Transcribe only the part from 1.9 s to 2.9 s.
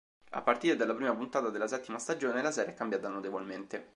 stagione la serie è